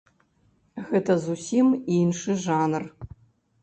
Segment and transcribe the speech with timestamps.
[0.87, 2.93] Гэта зусім іншы жанр.